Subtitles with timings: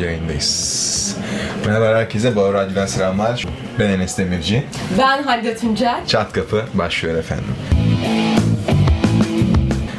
[0.00, 1.16] yayındayız.
[1.66, 3.46] Merhaba herkese, Bağır Radyo'dan selamlar.
[3.78, 4.64] Ben Enes Demirci.
[4.98, 6.06] Ben Halide Tuncel.
[6.06, 7.54] Çat Kapı başlıyor efendim.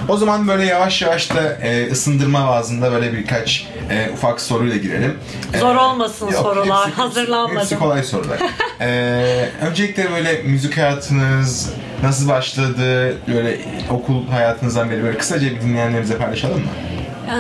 [0.10, 5.18] O zaman böyle yavaş yavaş da e, ısındırma bazında böyle birkaç e, ufak soruyla girelim.
[5.54, 6.88] E, Zor olmasın yok, sorular.
[6.88, 7.58] hepsi- Hazırlanmadım.
[7.58, 8.40] Hepsi kolay sorular.
[8.82, 11.70] e, öncelikle böyle müzik hayatınız
[12.04, 13.16] nasıl başladı?
[13.28, 13.58] Böyle
[13.90, 16.68] okul hayatınızdan beri böyle kısaca bir dinleyenlerimize paylaşalım mı?
[17.27, 17.34] Ee,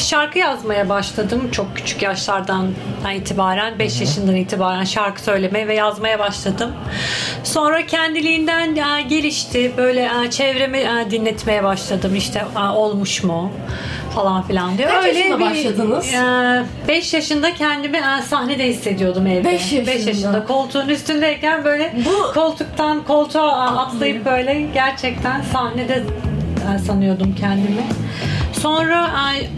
[0.00, 2.66] şarkı yazmaya başladım çok küçük yaşlardan
[3.16, 6.72] itibaren 5 yaşından itibaren şarkı söylemeye ve yazmaya başladım.
[7.44, 9.72] Sonra kendiliğinden e, gelişti.
[9.76, 12.14] Böyle e, çevremi e, dinletmeye başladım.
[12.16, 13.52] İşte e, olmuş mu
[14.14, 14.88] falan filan diye.
[14.88, 16.06] Kaç yaşında başladınız?
[16.88, 19.44] 5 yaşında kendimi e, sahnede hissediyordum evde.
[19.48, 19.86] Beş yaşında.
[19.86, 26.02] Beş yaşında koltuğun üstündeyken böyle Bu- koltuktan koltuğa e, atlayıp böyle gerçekten sahnede
[26.74, 27.82] e, sanıyordum kendimi.
[28.52, 29.48] Sonra e,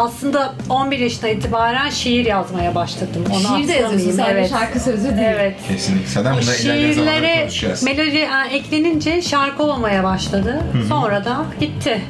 [0.00, 3.24] aslında 11 yaşına itibaren şiir yazmaya başladım.
[3.30, 4.50] Onu Şiir de yazıyorsun sadece evet.
[4.50, 5.28] şarkı sözü değil.
[5.30, 5.56] Evet.
[5.68, 6.08] Kesinlikle.
[6.08, 7.48] Zaten zamanlarda Şiirlere
[7.84, 10.60] melodi e, eklenince şarkı olmaya başladı.
[10.88, 12.00] Sonra da gitti.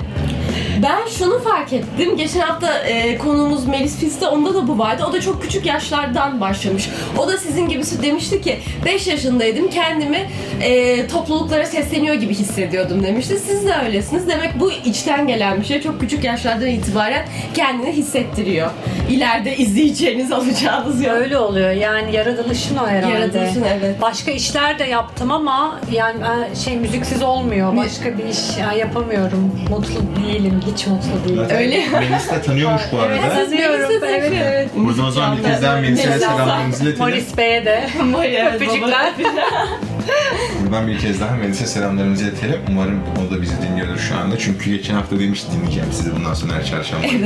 [0.82, 2.16] Ben şunu fark ettim.
[2.16, 5.04] Geçen hafta e, konuğumuz Melis Fiste onda da bu vardı.
[5.08, 6.88] O da çok küçük yaşlardan başlamış.
[7.18, 10.28] O da sizin gibisi demişti ki 5 yaşındaydım kendimi
[10.62, 13.38] e, topluluklara sesleniyor gibi hissediyordum demişti.
[13.38, 14.28] Siz de öylesiniz.
[14.28, 15.82] Demek bu içten gelen bir şey.
[15.82, 18.70] Çok küçük yaşlardan itibaren kendini hissettiriyor.
[19.10, 21.10] İleride izleyeceğiniz alacağınız yol.
[21.10, 21.70] Öyle oluyor.
[21.70, 23.14] Yani yaratılışın o herhalde.
[23.14, 24.02] Yaratılışın, evet.
[24.02, 26.18] Başka işler de yaptım ama yani
[26.64, 27.76] şey müziksiz olmuyor.
[27.76, 28.38] Başka bir iş
[28.74, 29.52] e, yapamıyorum.
[29.70, 30.60] Mutlu değilim.
[30.74, 31.46] Hiç mutlu değilim.
[31.58, 31.88] Öyle.
[31.88, 33.14] Melis de tanıyormuş bu arada.
[33.16, 33.90] Evet, tanıyorum.
[34.08, 34.70] Evet, evet.
[34.76, 36.98] Buradan o zaman bir kez daha Melis'e Melis selamlarımızı iletelim.
[37.08, 37.90] Morris Bey'e de.
[38.24, 39.12] Evet, Öpücükler.
[40.64, 42.60] Buradan bir kez daha Melis'e selamlarımızı iletelim.
[42.68, 44.38] Umarım o da bizi dinliyordur şu anda.
[44.38, 47.02] Çünkü geçen hafta demişti dinleyeceğim sizi bundan sonra her çarşamba.
[47.08, 47.20] diye.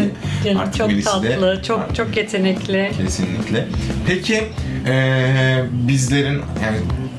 [0.44, 2.90] Canım Artık çok Melis'i de- tatlı, çok çok yetenekli.
[2.96, 3.66] Kesinlikle.
[4.06, 4.42] Peki
[4.86, 6.76] eee, bizlerin yani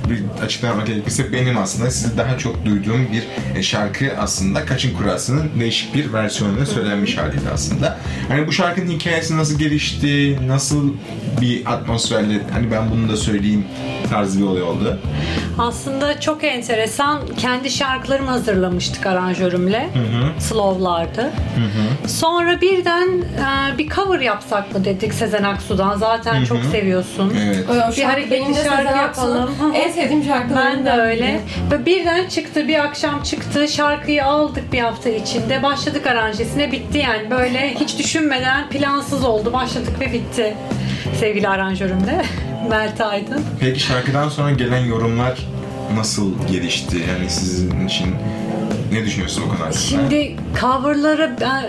[0.09, 3.23] bir açıklamak gerekirse benim aslında sizi daha çok duyduğum bir
[3.59, 7.97] e, şarkı aslında Kaçın Kurası'nın değişik bir versiyonuyla söylenmiş haliydi aslında.
[8.27, 10.93] Hani bu şarkının hikayesi nasıl gelişti, nasıl
[11.41, 13.65] bir atmosferle hani ben bunu da söyleyeyim
[14.09, 14.99] tarzı bir olay oldu.
[15.57, 17.21] Aslında çok enteresan.
[17.37, 19.89] Kendi şarkılarımı hazırlamıştık aranjörümle.
[20.39, 21.31] Slow'lardı.
[22.07, 25.97] Sonra birden e, bir cover yapsak mı dedik Sezen Aksu'dan.
[25.97, 27.33] Zaten çok seviyorsun.
[27.45, 27.97] Evet.
[27.97, 29.49] Bir hareketli şarkı yapalım.
[29.75, 31.39] En sevdiğim şarkılarından Ben de öyle.
[31.71, 33.67] Ve birden çıktı bir akşam çıktı.
[33.67, 35.63] Şarkıyı aldık bir hafta içinde.
[35.63, 37.31] Başladık aranjesine bitti yani.
[37.31, 39.53] Böyle hiç düşünmeden plansız oldu.
[39.53, 40.55] Başladık ve bitti.
[41.19, 42.21] Sevgili aranjörüm de
[42.69, 43.43] Mert Aydın.
[43.59, 45.47] Peki şarkıdan sonra gelen yorumlar
[45.95, 46.97] nasıl gelişti?
[47.09, 48.15] Yani sizin için
[48.91, 49.71] ne düşünüyorsun o hakkında?
[49.71, 51.65] Şimdi coverları ben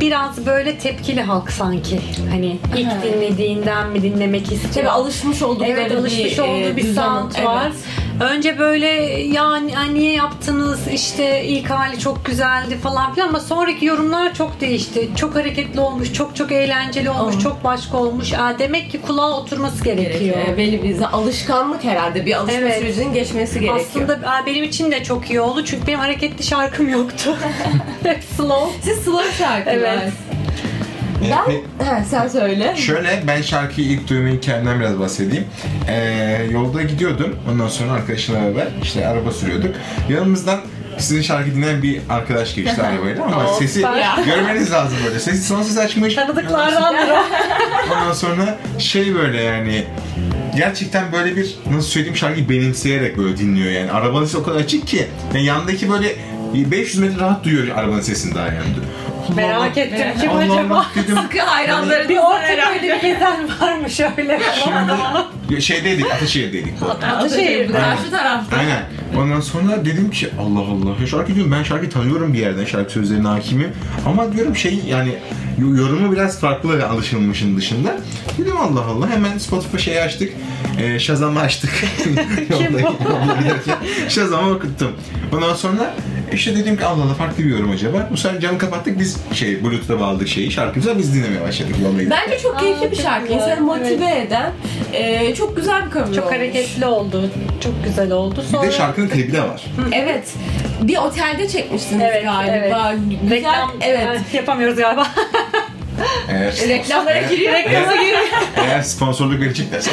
[0.00, 2.00] biraz böyle tepkili halk sanki.
[2.30, 4.74] Hani ilk dinlediğinden mi dinlemek istiyor?
[4.74, 7.02] Tabii alışmış oldukları Evet alışmış bir, olduğu e, bir düzen.
[7.02, 7.74] sound Evet.
[8.20, 8.86] Önce böyle
[9.34, 14.60] ya ni- niye yaptınız işte ilk hali çok güzeldi falan filan ama sonraki yorumlar çok
[14.60, 15.08] değişti.
[15.16, 17.40] Çok hareketli olmuş, çok çok eğlenceli olmuş, Aa.
[17.40, 18.32] çok başka olmuş.
[18.32, 20.20] Aa, demek ki kulağa oturması gerekiyor.
[20.20, 20.56] gerekiyor.
[20.56, 22.26] Belli bir alışkanlık herhalde.
[22.26, 22.78] Bir alışma Evet.
[22.78, 23.80] sürecinin geçmesi gerekiyor.
[24.08, 27.36] Aslında aa, benim için de çok iyi oldu çünkü benim hareketli şarkım yoktu.
[28.36, 28.72] Slow.
[28.82, 29.74] siz slow şarkılar.
[29.74, 30.12] Evet.
[31.30, 32.76] Ben, pe- ha, sen söyle.
[32.76, 35.44] Şöyle ben şarkıyı ilk duyma hikayemden biraz bahsedeyim.
[35.88, 37.36] Ee, yolda gidiyordum.
[37.52, 39.74] Ondan sonra arkadaşımla beraber işte araba sürüyorduk.
[40.08, 40.60] Yanımızdan
[40.98, 43.80] sizin şarkı dinleyen bir arkadaş geçti arabayla ama Oh, sesi
[44.26, 45.20] görmeniz lazım böyle.
[45.20, 46.14] Sesi son ses açmış.
[46.14, 47.18] Tanıdıklardandır o.
[47.94, 49.84] Ondan sonra şey böyle yani
[50.56, 53.90] gerçekten böyle bir nasıl söyleyeyim şarkıyı benimseyerek böyle dinliyor yani.
[53.92, 56.16] Arabanın sesi o kadar açık ki yani yandaki böyle
[56.54, 58.58] 500 metre rahat duyuyor arabanın sesini daha yani.
[59.36, 60.74] Merak ettim kim Allah acaba?
[60.74, 61.16] Allah dedim.
[61.22, 65.26] Sıkı hayranları Bir Ortaköy'de bir gezen varmış öyle falan.
[65.48, 66.86] Şimdi şeydeydik, Ataşehir'deydik bu.
[66.90, 67.72] Ataşehir'de.
[67.72, 68.56] Karşı tarafta.
[68.56, 68.82] Aynen.
[69.16, 71.00] Ondan sonra dedim ki Allah Allah.
[71.00, 72.64] Ya şarkı diyorum ben şarkı tanıyorum bir yerden.
[72.64, 73.72] Şarkı sözlerine hakimim.
[74.06, 75.12] Ama diyorum şey yani
[75.60, 77.96] yo- yorumu biraz farklı alışılmışın dışında.
[78.38, 79.10] Dedim Allah Allah.
[79.10, 80.32] Hemen Spotify şeyi açtık.
[80.80, 81.70] E, Shazam'ı açtık.
[82.50, 82.66] Yolda
[83.40, 83.76] giderken
[84.08, 84.92] Shazam'ı okuttum.
[85.34, 85.94] Ondan sonra
[86.32, 88.08] işte dedim ki Allah Allah farklı bir yorum acaba.
[88.12, 92.10] Bu sefer camı kapattık biz şey Bluetooth'a bağladık şeyi şarkımıza biz dinlemeye başladık yolda.
[92.10, 93.22] Bence çok keyifli Aa, bir şarkı.
[93.26, 93.36] güzel.
[93.36, 94.52] İnsanı motive eden
[94.92, 96.36] e, çok güzel bir cover Çok olmuş.
[96.36, 97.30] hareketli oldu.
[97.60, 98.42] Çok güzel oldu.
[98.46, 99.64] Bir Sonra de şarkının klibi de var.
[99.92, 100.28] Evet.
[100.82, 102.94] Bir otelde çekmiştiniz Evet, galiba.
[103.22, 103.30] Güzel.
[103.30, 104.20] reklam Evet.
[104.32, 105.06] Yapamıyoruz galiba.
[106.28, 107.52] Eğer, Reklamlara giriyor.
[107.52, 108.18] Reklama giriyor.
[108.56, 109.90] Eğer sponsorluk vereceklerse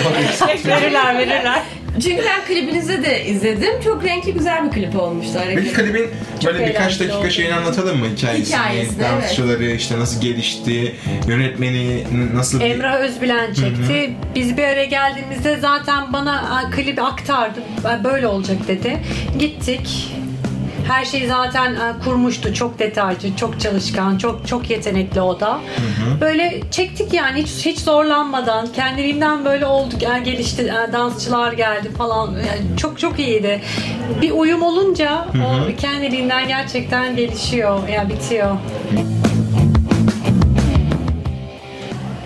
[0.65, 1.61] verirler verirler.
[2.03, 3.81] Çünkü ben klibinizi de izledim.
[3.83, 5.33] Çok renkli güzel bir klip olmuştu.
[5.33, 5.73] Peki hareket.
[5.73, 6.09] klibin
[6.45, 7.29] böyle birkaç dakika oldu.
[7.29, 8.05] şeyini anlatalım mı?
[8.17, 10.95] Hikayesini, Hikayesini, dansçıları, işte nasıl gelişti,
[11.27, 12.03] yönetmeni
[12.35, 12.65] nasıl bir...
[12.65, 14.13] Emrah Özbilen çekti.
[14.35, 17.59] Biz bir araya geldiğimizde zaten bana "Aa, klibi aktardı.
[17.85, 18.97] "Aa, Böyle olacak dedi.
[19.39, 20.14] Gittik.
[20.87, 22.53] Her şeyi zaten e, kurmuştu.
[22.53, 25.59] Çok detaycı, çok çalışkan, çok çok yetenekli o da.
[26.21, 28.67] Böyle çektik yani hiç hiç zorlanmadan.
[28.75, 29.95] Kendiliğimden böyle oldu.
[30.01, 30.73] Yani gelişti.
[30.89, 32.31] e, Dansçılar geldi falan.
[32.31, 33.61] Yani çok çok iyiydi.
[34.21, 37.87] Bir uyum olunca o kendiliğinden gerçekten gelişiyor.
[37.87, 38.55] Yani bitiyor.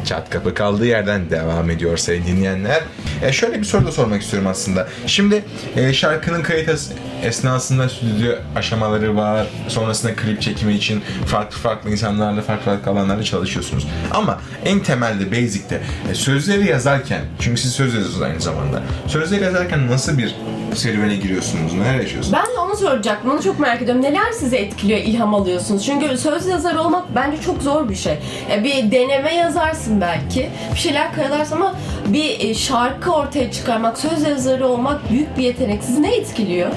[0.09, 2.81] Çat kapı kaldığı yerden devam ediyor sevgili dinleyenler.
[3.23, 4.87] E şöyle bir soru da sormak istiyorum aslında.
[5.05, 5.43] Şimdi
[5.75, 6.91] e, şarkının kayıt es-
[7.23, 9.47] esnasında stüdyo aşamaları var.
[9.67, 13.87] Sonrasında klip çekimi için farklı farklı insanlarla farklı farklı alanlarda çalışıyorsunuz.
[14.11, 18.81] Ama en temelde, basic'te e, sözleri yazarken, çünkü siz söz yazıyorsunuz aynı zamanda.
[19.07, 20.35] Sözleri yazarken nasıl bir
[20.75, 21.73] serüvene giriyorsunuz?
[21.73, 22.37] Neler yaşıyorsunuz?
[22.37, 23.31] Ben de onu soracaktım.
[23.31, 24.01] Onu çok merak ediyorum.
[24.03, 25.85] Neler sizi etkiliyor, ilham alıyorsunuz?
[25.85, 28.17] Çünkü söz yazarı olmak bence çok zor bir şey.
[28.51, 30.49] E, Bir deneme yazarsın belki.
[30.73, 31.75] Bir şeyler karalarsın ama
[32.07, 35.83] bir e, şarkı ortaya çıkarmak, söz yazarı olmak büyük bir yetenek.
[35.83, 36.69] Sizi ne etkiliyor?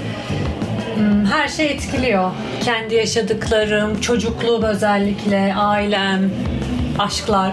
[1.32, 2.30] Her şey etkiliyor.
[2.64, 6.30] Kendi yaşadıklarım, çocukluğum özellikle, ailem,
[6.98, 7.52] aşklar.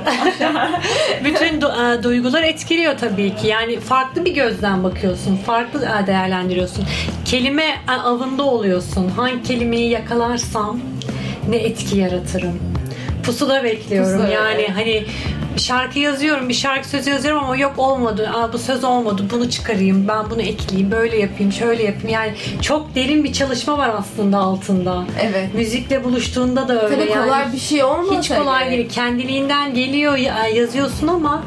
[1.24, 3.48] Bütün du- e, duygular etkiliyor tabii ki.
[3.48, 6.86] Yani farklı bir gözden bakıyorsun, farklı e, değerlendiriyorsun.
[7.26, 9.10] Kelime e, avında oluyorsun.
[9.16, 10.80] Hangi kelimeyi yakalarsam
[11.50, 12.60] ne etki yaratırım.
[13.24, 14.12] Pusula bekliyorum.
[14.12, 14.72] Pusula, yani evet.
[14.76, 15.06] hani
[15.60, 18.32] şarkı yazıyorum, bir şarkı sözü yazıyorum ama yok olmadı.
[18.36, 19.24] Aa, bu söz olmadı.
[19.32, 20.08] Bunu çıkarayım.
[20.08, 20.92] Ben bunu ekleyeyim.
[20.92, 22.10] Böyle yapayım, şöyle yapayım.
[22.10, 25.04] Yani çok derin bir çalışma var aslında altında.
[25.22, 25.54] Evet.
[25.54, 27.26] Müzikle buluştuğunda da öyle Tabii yani.
[27.26, 28.78] kolay bir şey olmasa Hiç kolay gerek.
[28.78, 28.90] değil.
[28.90, 31.44] Kendiliğinden geliyor ya- yazıyorsun ama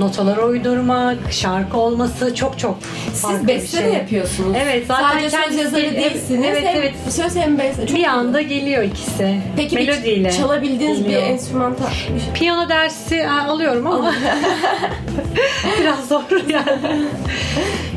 [0.00, 2.80] notalara uydurmak, şarkı olması çok çok
[3.14, 3.92] farklı Siz beste de şey.
[3.92, 4.56] yapıyorsunuz.
[4.62, 6.44] Evet, zaten Sadece söz yazarı değilsiniz.
[6.48, 6.94] evet, hem evet.
[7.10, 7.86] söz hem beste.
[7.86, 8.10] Çok Bir iyi.
[8.10, 9.40] anda geliyor ikisi.
[9.56, 10.28] Peki Melodiyle.
[10.28, 11.22] bir çalabildiğiniz geliyor.
[11.22, 14.14] bir enstrümantal bir şey- Piyano dersi alıyorum ama
[15.80, 17.06] biraz zor yani.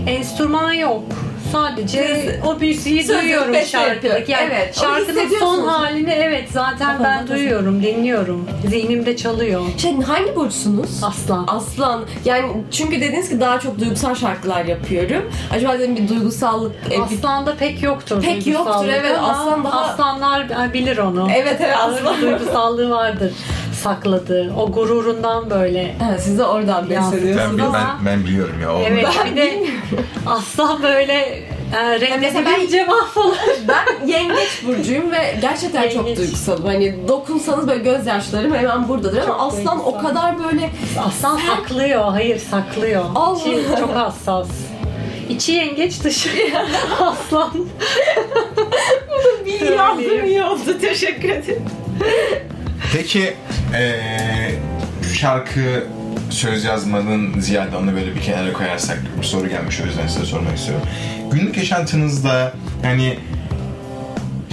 [0.07, 1.03] Enstrüman yok.
[1.51, 4.31] Sadece Siz- o müziği duyuyorum şarkıdaki.
[4.31, 8.47] Yani Evet, şarkının son halini evet zaten Kafanızda ben duyuyorum, dinliyorum.
[8.69, 9.61] Zihnimde çalıyor.
[9.77, 11.03] Şey, hangi burçsunuz?
[11.03, 11.45] Aslan.
[11.47, 12.03] Aslan.
[12.25, 15.31] Yani çünkü dediniz ki daha çok duygusal şarkılar yapıyorum.
[15.53, 16.75] Acaba dedim bir duygusallık...
[16.91, 19.17] e, Aslan'da pek yoktur Pek yoktur, evet.
[19.21, 21.27] Aslan daha- Aslanlar bilir onu.
[21.35, 22.21] Evet, evet, aslan.
[22.21, 23.31] duygusallığı vardır
[23.83, 24.53] sakladığı.
[24.57, 25.95] O gururundan böyle.
[25.99, 27.23] Ha, siz de oradan Yansıtıyor.
[27.23, 27.59] Ben, besleniyorsunuz.
[27.73, 28.75] ben, ama- ben biliyorum ya.
[28.75, 29.63] o- Evet bir de
[30.25, 31.13] aslan böyle
[32.01, 33.35] e, mesela ben- mahvolur.
[33.67, 36.17] Ben yengeç burcuyum ve gerçekten çok Yengeç.
[36.17, 36.65] duygusalım.
[36.65, 40.07] Hani dokunsanız böyle gözyaşlarım hemen buradadır ama Çok aslan o duygusal.
[40.09, 40.69] kadar böyle
[41.07, 42.03] Aslan saklıyor.
[42.11, 43.05] Hayır saklıyor.
[43.15, 43.39] Allah.
[43.39, 44.47] İçi çok hassas.
[45.29, 46.29] İçi yengeç dışı
[46.99, 47.51] aslan.
[49.45, 50.79] bilgi aldım iyi oldu.
[50.81, 51.63] Teşekkür ederim.
[52.93, 53.33] Peki
[53.73, 54.55] eee,
[55.13, 55.83] şarkı
[56.29, 60.57] söz yazmanın ziyade onu böyle bir kenara koyarsak bir soru gelmiş o yüzden size sormak
[60.57, 60.85] istiyorum.
[61.31, 62.53] Günlük yaşantınızda
[62.83, 63.19] hani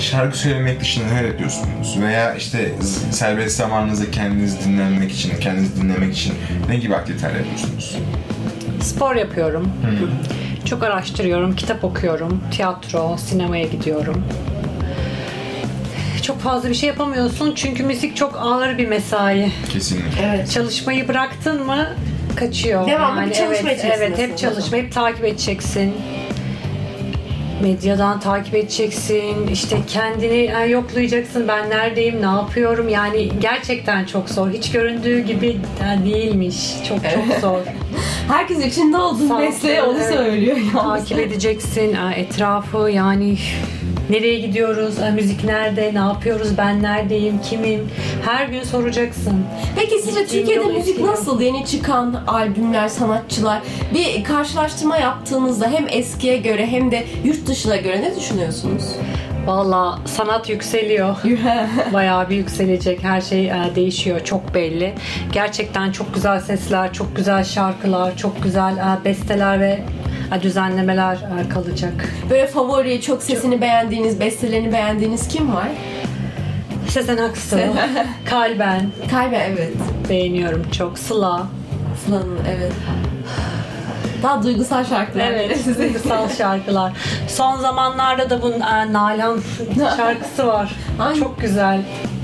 [0.01, 1.97] şarkı söylemek dışında neler yapıyorsunuz?
[2.01, 2.73] Veya işte
[3.11, 6.35] serbest zamanınızda kendinizi dinlenmek için, kendinizi dinlemek için
[6.69, 7.97] ne gibi aktiviteler yapıyorsunuz?
[8.83, 9.73] Spor yapıyorum.
[10.65, 14.25] Çok araştırıyorum, kitap okuyorum, tiyatro, sinemaya gidiyorum.
[16.29, 19.53] Çok fazla bir şey yapamıyorsun çünkü müzik çok ağır bir mesai.
[19.73, 20.35] Kesinlikle.
[20.35, 20.51] Evet.
[20.51, 21.89] Çalışmayı bıraktın mı
[22.37, 22.87] kaçıyor.
[22.87, 25.95] Devamlı bir çalışma evet, evet, hep çalışma, hep takip edeceksin.
[27.63, 31.49] Medyadan takip edeceksin, işte kendini yoklayacaksın.
[31.49, 32.89] Ben neredeyim, ne yapıyorum?
[32.89, 34.51] Yani gerçekten çok zor.
[34.51, 35.61] Hiç göründüğü gibi
[36.05, 36.57] değilmiş.
[36.89, 37.59] Çok çok zor.
[38.29, 40.57] Herkes içinde olduğu mesleği onu söylüyor.
[40.75, 41.09] yalnız.
[41.09, 43.39] takip edeceksin etrafı yani
[44.11, 47.91] nereye gidiyoruz, e, müzik nerede, ne yapıyoruz, ben neredeyim, kimim?
[48.25, 49.45] Her gün soracaksın.
[49.77, 51.41] Peki sizce Türkiye'de müzik nasıl?
[51.41, 53.63] Yeni çıkan albümler, sanatçılar
[53.95, 58.85] bir karşılaştırma yaptığınızda hem eskiye göre hem de yurt dışına göre ne düşünüyorsunuz?
[59.47, 61.17] Valla sanat yükseliyor.
[61.93, 63.05] Bayağı bir yükselecek.
[63.05, 64.21] Her şey e, değişiyor.
[64.25, 64.95] Çok belli.
[65.33, 69.81] Gerçekten çok güzel sesler, çok güzel şarkılar, çok güzel e, besteler ve
[70.43, 72.09] düzenlemeler e, kalacak.
[72.31, 75.69] Böyle favori, çok sesini beğendiğiniz, bestelerini beğendiğiniz kim var?
[76.89, 77.57] Sezen Aksu,
[78.25, 79.73] Kalben Kalbe evet.
[80.09, 80.99] beğeniyorum çok.
[80.99, 81.47] Sıla.
[82.07, 82.73] Sıla'nın evet.
[84.23, 85.25] Daha duygusal şarkılar.
[85.25, 86.93] Evet, duygusal şarkılar.
[87.29, 89.41] Son zamanlarda da bunun e, Nalan
[89.97, 90.73] şarkısı var.
[90.99, 91.15] Ay.
[91.15, 91.81] Çok güzel.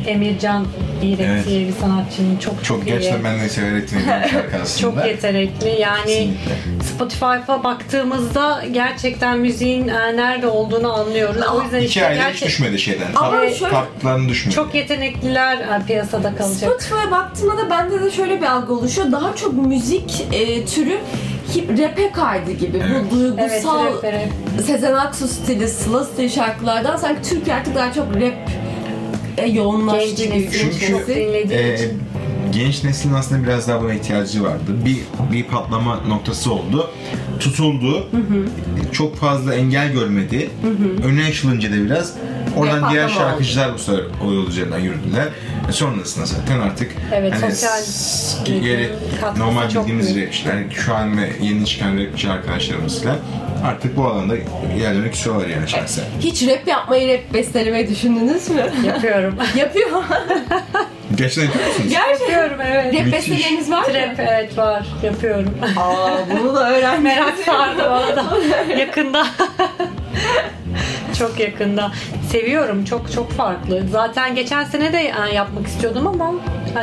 [0.07, 0.67] Emircan
[1.09, 1.47] İğret Evet.
[1.47, 2.87] diye bir sanatçının çok çok,
[3.25, 4.93] ben de severek dinlediğim şarkı aslında.
[4.97, 5.69] Çok yetenekli.
[5.81, 6.85] Yani Kesinlikle.
[6.95, 11.43] Spotify'a baktığımızda gerçekten müziğin e, nerede olduğunu anlıyoruz.
[11.55, 13.07] O yüzden işte İki hiç gerçek- düşmedi şeyden.
[13.17, 14.55] Ama Tat- şöyle- düşmedi.
[14.55, 16.71] çok yetenekliler e, piyasada kalacak.
[16.73, 19.13] Spotify'a baktığımda da bende de şöyle bir algı oluşuyor.
[19.13, 20.99] Daha çok müzik e, türü
[21.55, 22.83] hip rap'e kaydı gibi.
[22.91, 23.05] Evet.
[23.11, 24.13] Bu duygusal Evet, rap,
[24.59, 24.65] rap.
[24.67, 28.35] Sezen Aksu stili, Sıla stili şarkılardan sanki Türkiye artık daha çok rap
[29.39, 31.13] e, yoğunlaştı Genç gibi nesil Çünkü-
[31.75, 32.03] için.
[32.53, 34.63] genç neslin aslında biraz daha buna ihtiyacı vardı.
[34.85, 34.97] Bir
[35.33, 36.91] bir patlama noktası oldu.
[37.41, 38.07] Tutuldu.
[38.93, 40.51] Çok fazla engel görmedi.
[41.05, 42.13] Öne açılınca da biraz
[42.57, 45.29] oradan diğer şarkıcılar bu sefer o yol üzerinden yürüdüler.
[45.69, 47.81] E sonrasında zaten artık Evet, hani sosyal
[48.45, 48.93] geri-
[49.37, 53.17] normal bildiğimiz rapçiler şu an ve yeni çıkan rapçi arkadaşlarımızla
[53.65, 54.35] artık bu alanda
[54.77, 56.05] ilerlemek istiyorlar yani şahsen.
[56.21, 58.63] Hiç rap yapmayı, rap bestelemeyi düşündünüz mü?
[58.87, 59.35] Yapıyorum.
[59.57, 59.91] Yapıyor.
[61.17, 61.93] Gerçekten yapıyor musunuz?
[61.93, 62.95] Yapıyorum evet.
[62.95, 63.93] Rap besteleriniz var mı?
[63.93, 64.87] Trap evet var.
[65.03, 65.55] Yapıyorum.
[65.77, 67.03] Aa bunu da öğrenmek.
[67.03, 68.25] Merak sardı bana da.
[68.79, 69.27] Yakında.
[71.15, 71.93] çok yakında.
[72.31, 72.85] Seviyorum.
[72.85, 73.83] Çok çok farklı.
[73.91, 76.33] Zaten geçen sene de e, yapmak istiyordum ama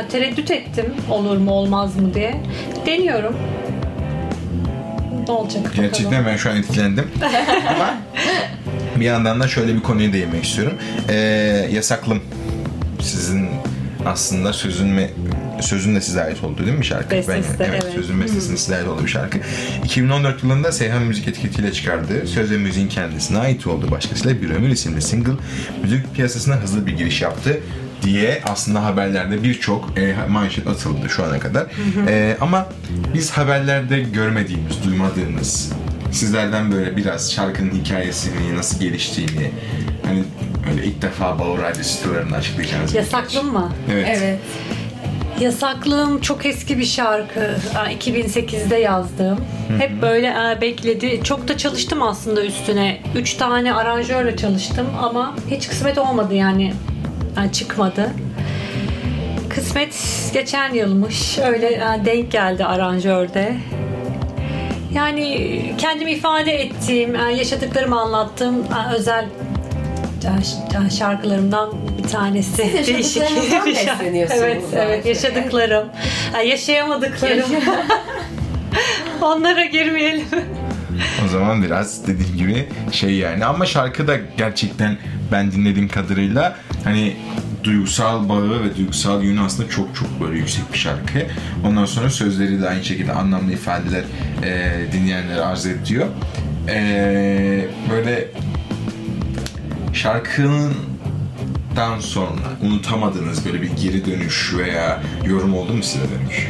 [0.00, 0.94] e, tereddüt ettim.
[1.10, 2.40] Olur mu olmaz mı diye.
[2.86, 3.36] Deniyorum.
[5.28, 5.84] Ne olacak bakalım.
[5.84, 7.10] Gerçekten ben şu an etkilendim.
[7.68, 7.94] Ama
[8.96, 10.78] bir yandan da şöyle bir konuya değinmek istiyorum.
[11.08, 11.14] Ee,
[11.72, 12.22] yasaklım.
[13.00, 13.48] Sizin
[14.06, 15.10] aslında sözün ve
[15.62, 17.10] sözün de size ait olduğu değil mi şarkı?
[17.10, 17.84] Bestesi de, evet.
[17.94, 19.38] Sözün bestesinin size ait olduğu bir şarkı.
[19.84, 24.68] 2014 yılında Seyhan Müzik etiketiyle çıkardığı söz ve müziğin kendisine ait olduğu başkasıyla Bir Ömür
[24.68, 25.32] isimli single
[25.82, 27.60] müzik piyasasına hızlı bir giriş yaptı
[28.02, 31.66] diye aslında haberlerde birçok e, manşet atıldı şu ana kadar.
[32.08, 32.66] E, ama
[33.14, 35.72] biz haberlerde görmediğimiz, duymadığımız
[36.12, 39.50] sizlerden böyle biraz şarkının hikayesini, nasıl geliştiğini
[40.06, 40.24] hani
[40.70, 43.72] öyle ilk defa Bauer Radyo stüdyolarında açıklayacağınız bir Yasaklım mı?
[43.92, 44.18] Evet.
[44.18, 44.38] Evet.
[45.42, 47.40] Yasaklığım çok eski bir şarkı.
[47.76, 49.44] Aa, 2008'de yazdığım.
[49.78, 51.20] Hep böyle bekledi.
[51.24, 53.00] Çok da çalıştım aslında üstüne.
[53.14, 56.72] Üç tane aranjörle çalıştım ama hiç kısmet olmadı yani.
[57.36, 58.10] Yani çıkmadı.
[59.48, 59.94] Kısmet
[60.34, 61.38] geçen yılmış.
[61.38, 63.56] Öyle denk geldi aranjörde.
[64.94, 69.26] Yani kendimi ifade ettiğim, yaşadıklarımı anlattığım özel
[70.98, 71.70] şarkılarımdan
[72.04, 72.84] bir tanesi.
[72.84, 75.88] Siz yaşadıklarınızdan besleniyorsunuz Evet, evet yaşadıklarım.
[76.32, 77.50] Ha, yaşayamadıklarım.
[79.22, 80.26] Onlara girmeyelim.
[81.24, 84.98] O zaman biraz dediğim gibi şey yani ama şarkı da gerçekten
[85.32, 87.16] ben dinlediğim kadarıyla hani
[87.64, 91.26] duygusal bağı ve duygusal yönü aslında çok çok böyle yüksek bir şarkı.
[91.66, 94.04] Ondan sonra sözleri de aynı şekilde anlamlı ifadeler
[94.44, 96.06] e, dinleyenlere arz ediyor.
[96.68, 98.28] E, böyle
[101.74, 106.48] şarkından sonra unutamadığınız böyle bir geri dönüş veya yorum oldu mu size dönüş?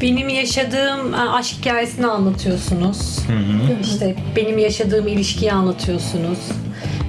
[0.00, 3.18] Benim yaşadığım e, aşk hikayesini anlatıyorsunuz.
[3.82, 6.38] İşte benim yaşadığım ilişkiyi anlatıyorsunuz.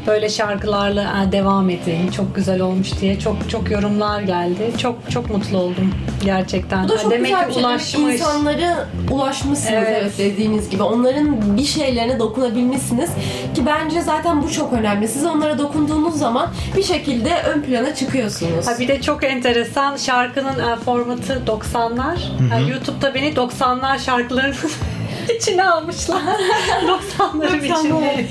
[0.10, 2.12] Böyle şarkılarla devam edin.
[2.16, 4.72] Çok güzel olmuş diye çok çok yorumlar geldi.
[4.78, 6.84] Çok çok mutlu oldum gerçekten.
[6.84, 7.64] Bu da çok Demek güzel ki bir şey.
[7.64, 8.14] Ulaşmış.
[8.16, 9.98] İnsanlara ulaşmışsınız Evet.
[10.02, 10.18] evet.
[10.18, 10.84] dediğiniz gibi.
[10.84, 13.10] Onların bir şeylerine dokunabilmişsiniz.
[13.56, 15.08] Ki bence zaten bu çok önemli.
[15.08, 18.68] Siz onlara dokunduğunuz zaman bir şekilde ön plana çıkıyorsunuz.
[18.68, 22.18] Ha bir de çok enteresan şarkının e, formatı 90'lar.
[22.50, 24.56] Ha, YouTube'da beni 90'lar şarkılarının
[25.38, 26.22] içine almışlar.
[27.20, 28.26] 90'ların içine.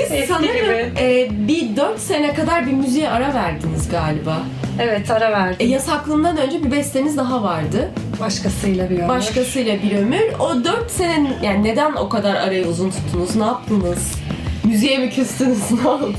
[0.00, 0.92] Eski Sanırım gibi.
[1.00, 4.36] e, bir 4 sene kadar bir müziğe ara verdiniz galiba.
[4.80, 5.68] Evet ara E, verdim.
[5.70, 7.90] yasaklığından önce bir besteniz daha vardı.
[8.20, 9.08] Başkasıyla bir ömür.
[9.08, 10.38] Başkasıyla bir ömür.
[10.40, 13.36] O 4 sene yani neden o kadar arayı uzun tuttunuz?
[13.36, 14.12] Ne yaptınız?
[14.64, 15.70] Müziğe mi küstünüz?
[15.82, 16.12] Ne oldu?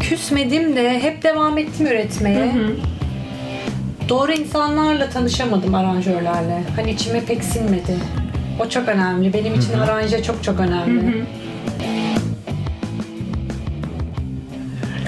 [0.00, 2.52] Küsmedim de hep devam ettim üretmeye.
[4.08, 6.62] Doğru insanlarla tanışamadım aranjörlerle.
[6.76, 7.96] Hani içime pek sinmedi.
[8.58, 9.32] O çok önemli.
[9.32, 11.24] Benim için aranje çok çok önemli.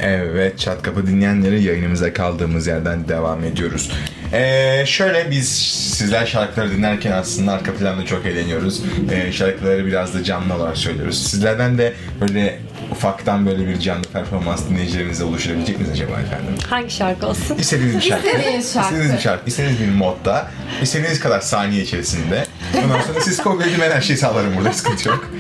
[0.03, 3.91] Evet, Çat Kapı dinleyenleri yayınımıza kaldığımız yerden devam ediyoruz.
[4.33, 5.49] Ee, şöyle biz
[5.95, 8.83] sizler şarkıları dinlerken aslında arka planda çok eğleniyoruz.
[9.11, 11.27] Ee, şarkıları biraz da canlı olarak söylüyoruz.
[11.27, 12.59] Sizlerden de böyle
[12.93, 16.55] ufaktan böyle bir canlı performans dinleyicilerimize oluşturabilecek miyiz acaba efendim?
[16.71, 17.57] Hangi şarkı olsun?
[17.59, 18.27] İstediğiniz bir şarkı.
[18.27, 18.87] İstediğiniz şarkı.
[18.89, 19.47] İstediğiniz bir şarkı.
[19.47, 20.49] İstediğiniz bir modda.
[20.83, 22.45] istediğiniz kadar saniye içerisinde.
[22.85, 25.31] Ondan sonra siz edin ben her şeyi sağlarım burada sıkıntı yok.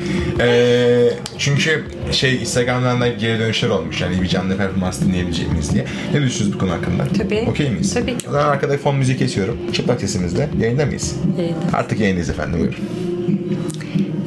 [0.40, 4.00] Ee, çünkü şey Instagram'dan da geri dönüşler olmuş.
[4.00, 5.84] Yani bir canlı performans dinleyebilecek miyiz diye.
[5.84, 7.04] Ne düşünüyorsunuz bu konu hakkında?
[7.18, 7.44] Tabii.
[7.48, 7.94] Okey miyiz?
[7.94, 8.16] Tabii.
[8.28, 9.56] O zaman arkada fon müzik kesiyorum.
[9.72, 10.48] Çıplak sesimizle.
[10.60, 11.16] Yayında mıyız?
[11.38, 11.58] Yayında.
[11.72, 12.60] Artık yayındayız efendim.
[12.60, 12.76] Buyurun.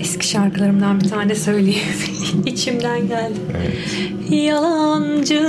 [0.02, 1.80] Eski şarkılarımdan bir tane söyleyeyim.
[2.46, 3.40] İçimden geldi.
[4.36, 5.48] Yalancı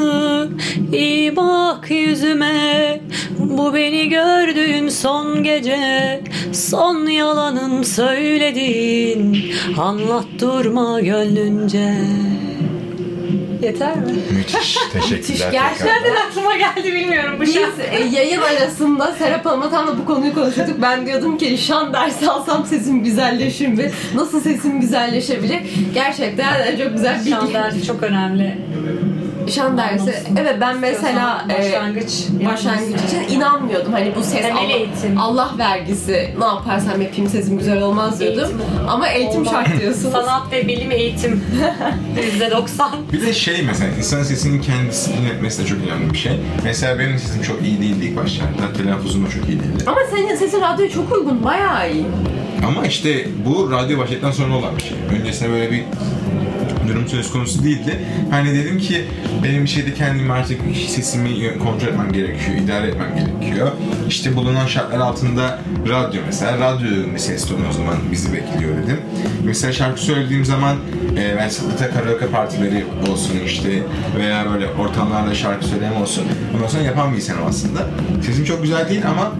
[0.92, 3.00] iyi bak yüzüme
[3.44, 6.20] Bu beni gördüğün son gece
[6.52, 9.38] Son yalanın söyledin
[9.78, 11.94] Anlat durma gönlünce
[13.62, 14.12] Yeter mi?
[14.30, 14.76] Müthiş.
[14.92, 15.52] Teşekkürler.
[15.52, 16.14] Gerçekten.
[16.28, 17.82] Aklıma geldi bilmiyorum bu Biz şarkı.
[17.82, 20.82] e, yayın arasında Serap Hanım'la tam da bu konuyu konuşuyorduk.
[20.82, 23.90] Ben diyordum ki şan dersi alsam sesim güzelleşir mi?
[24.14, 25.58] Nasıl sesim güzelleşebilir?
[25.94, 28.58] Gerçekten çok güzel bir Şan dersi çok önemli.
[29.52, 30.14] Şan dersi.
[30.40, 32.10] Evet ben mesela e, başlangıç
[32.44, 33.92] başlangıç için inanmıyordum.
[33.92, 35.18] Hani bu ses Temel Allah, eğitim.
[35.20, 36.34] Allah vergisi.
[36.38, 38.40] Ne yaparsam yapayım sesim güzel olmaz diyordum.
[38.40, 38.88] Eğitim.
[38.88, 39.52] Ama eğitim Olmaz.
[39.52, 40.12] şart diyorsunuz.
[40.12, 41.44] Sanat ve bilim eğitim.
[42.40, 42.88] %90.
[43.12, 46.32] Bir de şey mesela insan sesinin kendisini dinletmesi de çok önemli bir şey.
[46.64, 48.72] Mesela benim sesim çok iyi değildi ilk başlarda.
[48.76, 49.84] Telaffuzum da çok iyi değildi.
[49.86, 51.44] Ama senin sesin radyoya çok uygun.
[51.44, 52.04] Bayağı iyi.
[52.66, 54.92] Ama işte bu radyo başladıktan sonra olan bir şey.
[55.20, 55.84] Öncesinde böyle bir
[56.88, 57.98] durum söz konusu değildi.
[58.30, 59.04] Hani dedim ki
[59.42, 63.70] benim bir şeyde kendimi artık sesimi kontrol etmem gerekiyor, idare etmem gerekiyor.
[64.08, 69.00] İşte bulunan şartlar altında radyo mesela, radyo bir ses tonu o zaman bizi bekliyor dedim.
[69.44, 70.76] Mesela şarkı söylediğim zaman
[71.16, 73.82] e, ben sıklıkla karaoke partileri olsun işte
[74.18, 76.24] veya böyle ortamlarda şarkı söyleme olsun.
[76.56, 77.86] Ondan sonra yapan bir insanım aslında.
[78.26, 79.32] Sesim çok güzel değil ama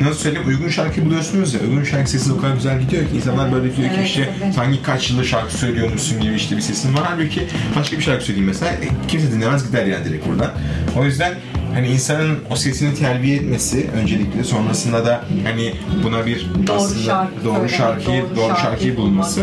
[0.00, 3.52] nasıl söyleyeyim uygun şarkı buluyorsunuz ya uygun şarkı sesi o kadar güzel gidiyor ki insanlar
[3.52, 4.54] böyle diyor ki Evet, işte evet.
[4.54, 7.46] sanki kaç yıldır şarkı söylüyormuşsun gibi işte bir sesin var halbuki
[7.76, 10.50] başka bir şarkı söyleyeyim mesela e, kimse dinlemez gider yani direkt buradan.
[10.98, 11.34] O yüzden
[11.74, 15.74] hani insanın o sesini terbiye etmesi öncelikle sonrasında da hani
[16.04, 19.40] buna bir Doğru aslında şarkı doğru şarkıyı doğru, şarkıyı bulması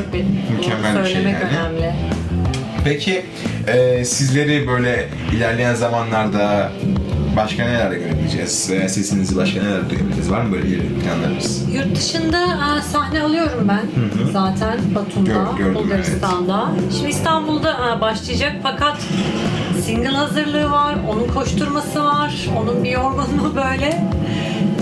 [0.57, 1.35] mükemmel doğru bir şey yani.
[1.35, 1.93] önemli.
[2.83, 3.25] Peki
[3.67, 6.71] e, sizleri böyle ilerleyen zamanlarda
[7.37, 8.69] başka nelerle görebileceğiz?
[8.71, 10.31] Veya sesinizi başka neler duyabiliriz?
[10.31, 11.63] Var mı böyle ileri planlarınız?
[11.73, 13.75] Yurt dışında e, sahne alıyorum ben
[14.25, 14.31] hı.
[14.31, 16.69] zaten Batum'da, Gör- gördüm, Bulgaristan'da.
[16.97, 18.97] Şimdi İstanbul'da e, başlayacak fakat
[19.85, 24.03] single hazırlığı var, onun koşturması var, onun bir yorgunluğu böyle.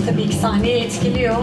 [0.06, 1.36] Tabii ki sahneyi etkiliyor.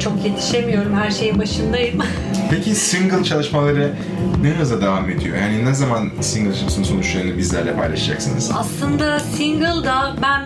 [0.00, 1.98] Çok yetişemiyorum, her şeyin başındayım.
[2.50, 3.92] Peki single çalışmaları
[4.42, 5.36] ne hızla devam ediyor?
[5.36, 8.50] Yani ne zaman single çalışmasının sonuçlarını bizlerle paylaşacaksınız?
[8.54, 10.42] Aslında single'da ben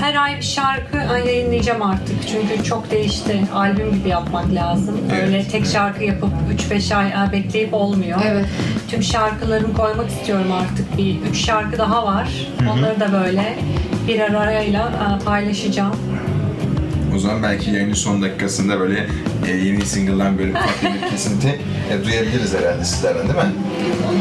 [0.00, 2.16] her ay bir şarkı yayınlayacağım artık.
[2.28, 3.40] Çünkü çok değişti.
[3.54, 5.00] Albüm gibi yapmak lazım.
[5.12, 5.72] Evet, Öyle tek evet.
[5.72, 6.30] şarkı yapıp
[6.70, 8.20] 3-5 ay bekleyip olmuyor.
[8.26, 8.46] Evet.
[8.90, 10.98] Tüm şarkılarımı koymak istiyorum artık.
[10.98, 12.28] Bir 3 şarkı daha var.
[12.72, 13.58] Onları da böyle
[14.08, 14.88] bir arayla
[15.20, 15.96] e, paylaşacağım.
[17.16, 19.06] O zaman belki yayının son dakikasında böyle
[19.48, 21.58] e, yeni single'dan böyle ufak bir kesinti
[21.92, 23.52] e, duyabiliriz herhalde sizlerden değil mi?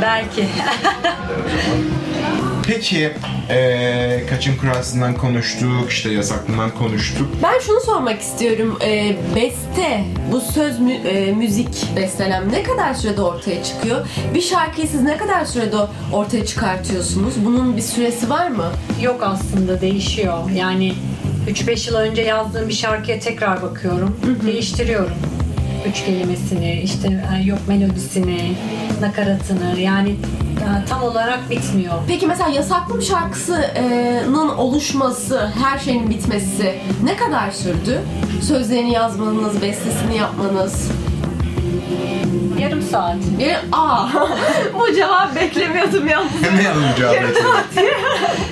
[0.01, 0.45] Belki.
[2.67, 3.11] Peki
[3.49, 7.27] e, kaçın kurasından konuştuk, işte yasaklığından konuştuk.
[7.43, 8.77] Ben şunu sormak istiyorum.
[8.83, 14.07] Ee, beste, bu söz mü- e, müzik bestelem ne kadar sürede ortaya çıkıyor?
[14.35, 15.75] Bir şarkıyı siz ne kadar sürede
[16.13, 17.33] ortaya çıkartıyorsunuz?
[17.45, 18.65] Bunun bir süresi var mı?
[19.01, 20.37] Yok aslında değişiyor.
[20.55, 20.93] Yani
[21.47, 24.17] 3-5 yıl önce yazdığım bir şarkıya tekrar bakıyorum.
[24.45, 25.13] Değiştiriyorum.
[25.89, 28.55] Üç kelimesini, işte e, yok melodisini,
[29.01, 31.93] nakaratını yani e, tam olarak bitmiyor.
[32.07, 38.01] Peki mesela Yasaklım şarkısının oluşması, her şeyin bitmesi ne kadar sürdü?
[38.41, 40.91] Sözlerini yazmanız, bestesini yapmanız.
[42.59, 43.15] Yarım saat.
[43.39, 44.07] Bir, aa,
[44.79, 46.31] bu cevap beklemiyordum yalnız.
[46.55, 47.15] ne yazdım cevap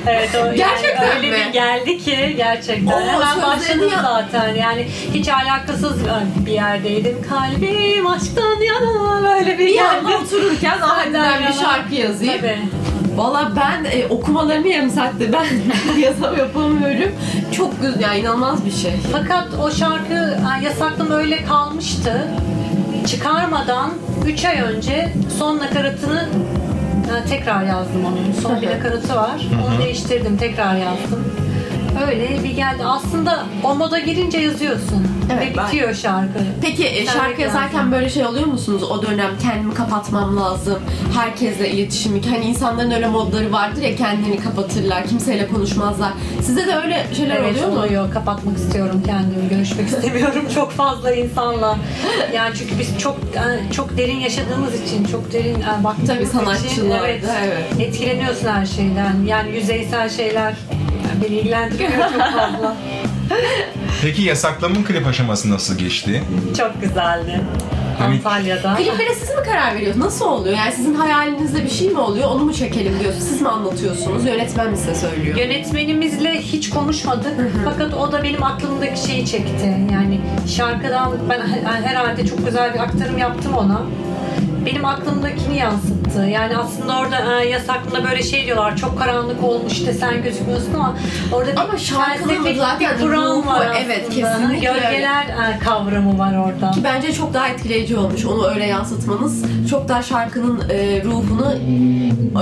[0.08, 1.36] Evet o Gerçekten yani öyle mi?
[1.48, 2.92] bir geldi ki gerçekten.
[2.94, 4.56] Oo, Hemen sözlerini başladım ya- zaten.
[4.56, 5.98] Yani hiç alakasız
[6.46, 7.18] bir yerdeydim.
[7.30, 9.84] Kalbim aşktan yana böyle bir Bir geldi.
[10.06, 12.38] anda otururken ah hadi ben bir şarkı yazayım.
[12.42, 12.60] Tabii.
[13.16, 15.46] Valla ben e, okumalarımı yarım saatte ben
[16.02, 17.12] yazam yapamıyorum.
[17.58, 18.94] Çok güzel, yani inanılmaz bir şey.
[19.12, 22.28] Fakat o şarkı e, yasaklım öyle kalmıştı.
[23.08, 23.92] Çıkarmadan
[24.26, 26.30] 3 ay önce son nakaratını
[27.30, 28.42] tekrar yazdım onun.
[28.42, 29.42] Son bir nakaratı var.
[29.68, 31.29] Onu değiştirdim, tekrar yazdım.
[32.08, 32.84] Öyle bir geldi.
[32.86, 35.08] Aslında o moda girince yazıyorsun.
[35.34, 36.40] Evet, Ve ben- bitiyor şarkı.
[36.62, 38.84] Peki e, şarkı yazarken böyle şey oluyor musunuz?
[38.84, 40.80] O dönem kendimi kapatmam lazım.
[41.16, 42.22] Herkesle iletişimi.
[42.30, 45.08] Hani insanların öyle modları vardır ya kendini kapatırlar.
[45.08, 46.10] Kimseyle konuşmazlar.
[46.42, 47.80] Size de öyle şeyler Evet oluyor mu?
[47.80, 48.12] oluyor.
[48.14, 49.50] Kapatmak istiyorum kendimi.
[49.50, 51.78] Görüşmek istemiyorum çok fazla insanla.
[52.36, 56.32] Yani çünkü biz çok e, çok derin yaşadığımız için, çok derin e, baktığımız Tabii için
[56.40, 57.88] sanatçılarda, evet, evet.
[57.88, 59.16] etkileniyorsun her şeyden.
[59.28, 60.54] Yani yüzeysel şeyler
[61.28, 62.76] ilgilendirmiyor çok fazla.
[64.02, 66.24] Peki yasaklamın klip aşaması nasıl geçti?
[66.58, 67.42] çok güzeldi.
[68.00, 68.76] Hani- Antalya'da.
[68.76, 70.06] Kliplere siz mi karar veriyorsunuz?
[70.06, 70.58] Nasıl oluyor?
[70.58, 72.30] Yani sizin hayalinizde bir şey mi oluyor?
[72.32, 73.28] Onu mu çekelim diyorsunuz?
[73.28, 74.26] Siz mi anlatıyorsunuz?
[74.26, 75.38] Yönetmen mi size söylüyor?
[75.38, 77.34] Yönetmenimizle hiç konuşmadık.
[77.66, 79.78] Fakat o da benim aklımdaki şeyi çekti.
[79.94, 80.22] Yani
[80.56, 83.82] şarkıdan ben he- herhalde çok güzel bir aktarım yaptım ona.
[84.66, 86.22] Benim aklımdakini yansıttı.
[86.22, 88.78] Yani aslında orada e, yasaklığında böyle şey diyorlar.
[88.78, 90.96] Çok karanlık olmuş işte sen gözükmüyorsun ama
[91.32, 96.34] orada Ama bir felsefik zaten bir kuram ruhu, var evet, kesinlikle Gölgeler e, kavramı var
[96.38, 96.72] orada.
[96.72, 99.44] Ki bence çok daha etkileyici olmuş onu öyle yansıtmanız.
[99.70, 101.54] Çok daha şarkının e, ruhunu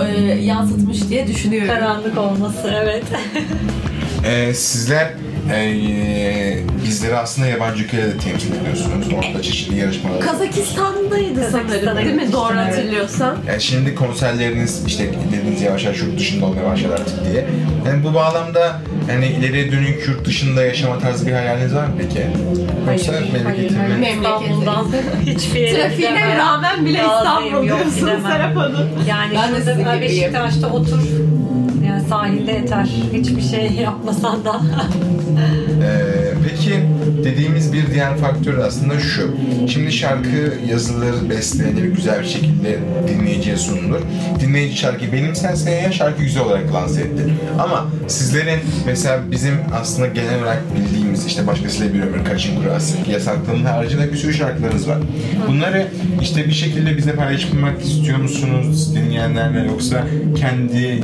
[0.06, 1.74] e, yansıtmış diye düşünüyorum.
[1.74, 3.04] Karanlık olması evet.
[4.26, 5.14] Ee, sizler
[5.52, 9.08] ee, bizleri aslında yabancı ülkede de temsil ediyorsunuz.
[9.18, 10.20] Orada çeşitli yarışmalar.
[10.20, 12.32] Kazakistan'daydı sanırım değil mi?
[12.34, 13.36] Doğru hatırlıyorsam.
[13.48, 17.46] Yani şimdi konserleriniz işte dediğiniz yavaş yavaş yurt dışında olmaya başladı artık diye.
[17.88, 22.28] Yani bu bağlamda yani ileriye dönük yurt dışında yaşama tarzı bir hayaliniz var mı peki?
[22.92, 23.98] Yoksa memleketinde hayır.
[24.00, 24.44] Memleketi.
[24.44, 24.86] İstanbul'dan
[25.26, 26.38] hiçbir yere Trafiğine gidemem.
[26.38, 28.22] rağmen bile İstanbul gidemem.
[28.22, 28.90] Serap Hanım.
[29.08, 30.02] Yani Ben de.
[30.02, 31.00] Beşiktaş'ta otur.
[32.10, 32.88] Sahilde yeter.
[33.14, 34.62] Hiçbir şey yapmasan da.
[35.84, 36.74] Ee, peki
[37.24, 39.36] dediğimiz bir diğer faktör aslında şu.
[39.68, 44.02] Şimdi şarkı yazılır, bestelenir, güzel bir şekilde dinleyiciye sunulur.
[44.40, 47.32] Dinleyici şarkıyı benimserse eğer şarkı güzel olarak lanse edilir.
[47.60, 53.66] Ama sizlerin mesela bizim aslında genel olarak bildiğimiz işte başkasıyla bir ömür, kaçın kurası, yasaklığının
[53.66, 54.98] haricinde bir sürü şarkılarınız var.
[55.48, 55.88] Bunları
[56.22, 60.04] işte bir şekilde bize paylaşmak istiyor musunuz dinleyenlerle yoksa
[60.38, 61.04] kendi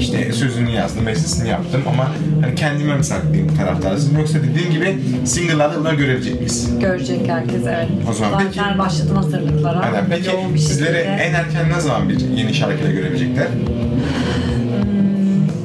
[0.00, 2.10] işte sözünü yazdım, bestesini yaptım ama
[2.42, 6.70] hani kendime mi saklayayım taraftarsın yoksa dediğin gibi single'larda bunları görebilecek miyiz?
[6.80, 7.88] Görecek herkes evet.
[8.10, 9.80] O zaman Zaten peki- başladım hazırlıklara.
[9.80, 10.04] Aynen.
[10.10, 11.00] Peki bir şekilde.
[11.00, 13.46] en erken ne zaman bir yeni şarkıyla görebilecekler?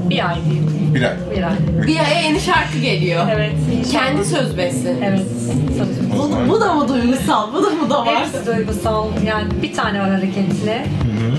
[0.10, 0.69] Bir ay diyeyim.
[0.96, 1.14] Bir ay.
[1.32, 1.54] Bir ay.
[1.88, 3.28] Bir aya yeni şarkı geliyor.
[3.32, 3.52] Evet.
[3.92, 4.96] Kendi söz besi.
[5.04, 5.26] Evet.
[6.18, 7.54] Bu, bu da mı duygusal?
[7.54, 8.26] Bu da mı da var?
[8.26, 9.08] Hepsi duygusal.
[9.26, 10.72] Yani bir tane var hareketli.
[10.72, 11.36] Hı hı.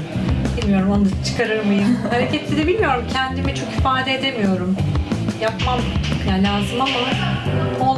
[0.62, 1.98] Bilmiyorum onu da çıkarır mıyım?
[2.10, 3.04] hareketli de bilmiyorum.
[3.12, 4.76] Kendimi çok ifade edemiyorum.
[5.40, 5.80] Yapmam
[6.28, 6.90] yani lazım ama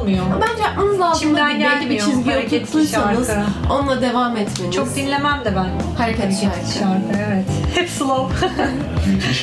[0.03, 0.25] olmuyor.
[0.51, 1.17] Bence yapmanız lazım.
[1.29, 3.43] İçimden Belli bir gelmiyor çizgi hareketli oturttuysanız şarkı.
[3.73, 4.75] onunla devam etmeniz.
[4.75, 5.99] Çok dinlemem de ben.
[5.99, 6.73] hareketli şarkı.
[6.79, 7.45] Şarkı evet.
[7.75, 8.47] Hep slow.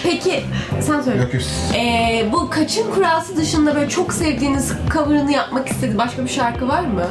[0.04, 0.43] Peki
[0.82, 1.22] sen söyle.
[1.22, 1.30] Yok.
[1.76, 6.82] Ee, bu kaçın kurası dışında böyle çok sevdiğiniz cover'ını yapmak istediğiniz başka bir şarkı var
[6.82, 7.06] mı?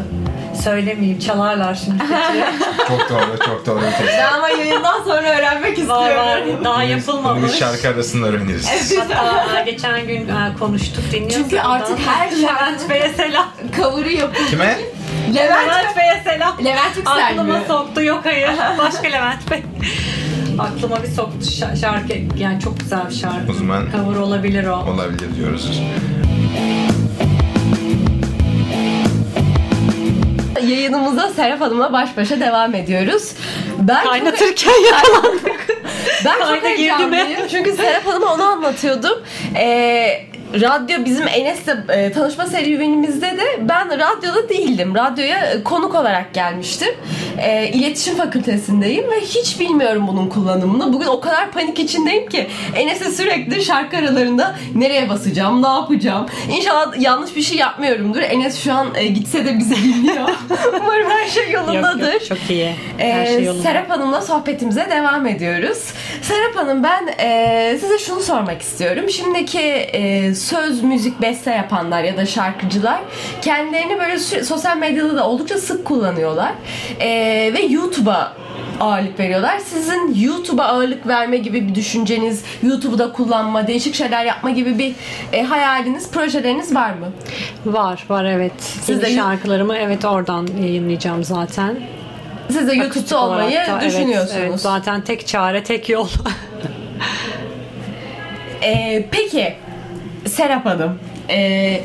[0.62, 1.98] Söylemeyeyim çalarlar şimdi.
[2.88, 3.80] Çok doğru, çok doğru.
[3.80, 4.06] bir.
[4.18, 6.02] Ben ama yayından sonra öğrenmek istiyorum.
[6.02, 6.40] var var.
[6.64, 7.42] Daha Bunu yapılmamış.
[7.52, 8.94] biz şarkı arasında öğreniriz.
[9.14, 11.34] Hatta geçen gün e, konuştuk dinliyoruz.
[11.36, 13.46] Çünkü artık her Levent Bey'e selam.
[13.76, 14.46] cover'ı yapıyor.
[14.50, 14.78] Kime?
[15.34, 16.64] Levent, Levent Bey'e selam.
[16.64, 17.64] Levent Yüksel Aklıma mi?
[17.68, 18.02] soktu.
[18.02, 18.50] Yok hayır.
[18.78, 19.62] Başka Levent Bey.
[20.58, 22.12] Aklıma bir soktu şa- şarkı.
[22.38, 23.50] Yani çok güzel bir şarkı.
[23.50, 24.76] O zaman Cover olabilir o.
[24.76, 25.80] olabilir diyoruz.
[30.68, 33.32] Yayınımıza Serap Hanım'la baş başa devam ediyoruz.
[33.78, 35.66] Ben çok, Kaynatırken yakalandık.
[36.24, 37.48] ben çok heyecanlıyım.
[37.50, 39.22] Çünkü Serap Hanım'a onu anlatıyordum.
[39.56, 44.94] Ee, radyo bizim Enes'le e, tanışma serüvenimizde de ben radyoda değildim.
[44.94, 46.88] Radyoya e, konuk olarak gelmiştim.
[47.38, 50.92] E, iletişim fakültesindeyim ve hiç bilmiyorum bunun kullanımını.
[50.92, 56.26] Bugün o kadar panik içindeyim ki Enes'e sürekli şarkı aralarında nereye basacağım, ne yapacağım.
[56.56, 58.20] İnşallah yanlış bir şey yapmıyorumdur.
[58.20, 60.28] Enes şu an e, gitse de bizi dinliyor.
[60.82, 62.12] Umarım her şey yolundadır.
[62.12, 62.74] Yok, yok, çok iyi.
[62.98, 63.62] Her Ee, şey yolunda.
[63.62, 65.78] Serap Hanım'la sohbetimize devam ediyoruz.
[66.22, 69.10] Serap Hanım ben e, size şunu sormak istiyorum.
[69.10, 69.60] Şimdiki
[69.92, 72.98] e, söz, müzik, beste yapanlar ya da şarkıcılar
[73.42, 76.52] kendilerini böyle sosyal medyada da oldukça sık kullanıyorlar.
[77.00, 77.08] E,
[77.54, 78.32] ve YouTube'a
[78.80, 79.58] ağırlık veriyorlar.
[79.58, 84.94] Sizin YouTube'a ağırlık verme gibi bir düşünceniz, YouTube'u da kullanma, değişik şeyler yapma gibi bir
[85.32, 87.12] e, hayaliniz, projeleriniz var mı?
[87.66, 88.52] Var var evet.
[88.60, 91.80] Siz de- şarkılarımı evet oradan yayınlayacağım zaten.
[92.50, 94.36] Siz de YouTube'da olmayı da, evet, düşünüyorsunuz.
[94.38, 96.08] Evet, zaten tek çare tek yol.
[98.62, 99.54] Ee, peki
[100.26, 100.98] Serap Hanım
[101.30, 101.80] ee,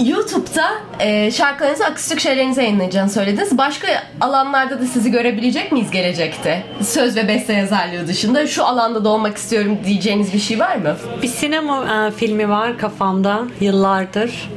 [0.00, 3.58] YouTube'da e, şarkılarınızı akustik şeylerinizi yayınlayacağını söylediniz.
[3.58, 3.86] Başka
[4.20, 6.62] alanlarda da sizi görebilecek miyiz gelecekte?
[6.82, 10.96] Söz ve beste yazarlığı dışında şu alanda da olmak istiyorum diyeceğiniz bir şey var mı?
[11.22, 14.50] Bir sinema e, filmi var kafamda yıllardır.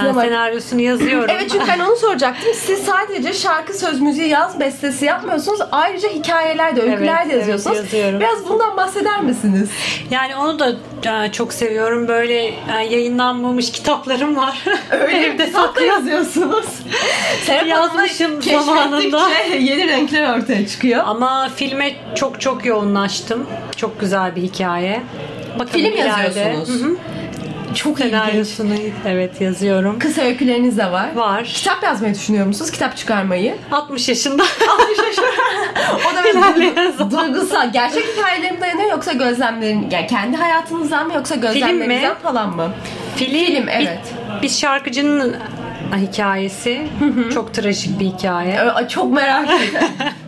[0.00, 1.30] Sinema- senaryosunu yazıyorum.
[1.38, 2.54] Evet çünkü ben onu soracaktım.
[2.54, 5.60] Siz sadece şarkı, söz, müziği, yaz bestesi yapmıyorsunuz.
[5.72, 7.76] Ayrıca hikayeler de, öyküler Evet, de yazıyorsunuz.
[7.80, 8.20] evet, yazıyorum.
[8.20, 9.68] Biraz bundan bahseder misiniz?
[10.10, 10.72] Yani onu da
[11.26, 12.08] e, çok seviyorum.
[12.08, 12.54] Böyle e,
[12.90, 14.64] yayınlanmamış kitaplarım var.
[14.92, 15.84] Evde Kitapta saklı.
[15.84, 16.66] yazıyorsunuz.
[17.46, 19.28] Serap Yazmışım zamanında.
[19.58, 21.02] yeni renkler ortaya çıkıyor.
[21.06, 23.46] Ama filme çok çok yoğunlaştım.
[23.76, 25.02] Çok güzel bir hikaye.
[25.54, 26.40] Bakalım Film ileride.
[26.40, 26.82] yazıyorsunuz.
[26.82, 26.96] Hı
[27.74, 28.10] Çok ilginç.
[28.12, 28.74] Senaryosunu
[29.06, 29.98] evet yazıyorum.
[29.98, 31.14] Kısa öyküleriniz de var.
[31.14, 31.44] Var.
[31.44, 32.70] Kitap yazmayı düşünüyor musunuz?
[32.70, 33.54] Kitap çıkarmayı.
[33.72, 34.42] 60 yaşında.
[36.12, 36.74] O da böyle
[37.10, 37.72] duygusal.
[37.72, 42.70] Gerçek hikayelerine mi dayanıyor yoksa gözlemlerin, yani kendi hayatınızdan mı yoksa gözlemlerinizden falan mı?
[43.16, 43.98] Film, Film, bir- evet.
[44.42, 45.36] Bir, şarkıcının
[45.96, 46.86] hikayesi.
[47.34, 48.60] Çok trajik bir hikaye.
[48.88, 49.80] Çok merak ettim.